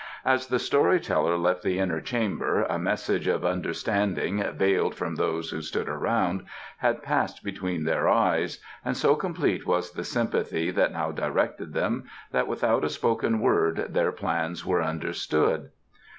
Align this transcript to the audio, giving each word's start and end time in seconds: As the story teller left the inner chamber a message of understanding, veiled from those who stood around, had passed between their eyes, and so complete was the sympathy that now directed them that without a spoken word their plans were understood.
As 0.25 0.47
the 0.47 0.57
story 0.57 0.99
teller 0.99 1.37
left 1.37 1.61
the 1.61 1.77
inner 1.77 2.01
chamber 2.01 2.63
a 2.63 2.79
message 2.79 3.27
of 3.27 3.45
understanding, 3.45 4.43
veiled 4.55 4.95
from 4.95 5.13
those 5.13 5.51
who 5.51 5.61
stood 5.61 5.87
around, 5.87 6.43
had 6.79 7.03
passed 7.03 7.43
between 7.43 7.83
their 7.83 8.09
eyes, 8.09 8.59
and 8.83 8.97
so 8.97 9.13
complete 9.15 9.67
was 9.67 9.91
the 9.91 10.03
sympathy 10.03 10.71
that 10.71 10.91
now 10.91 11.11
directed 11.11 11.75
them 11.75 12.05
that 12.31 12.47
without 12.47 12.83
a 12.83 12.89
spoken 12.89 13.41
word 13.41 13.89
their 13.93 14.11
plans 14.11 14.65
were 14.65 14.81
understood. 14.81 15.69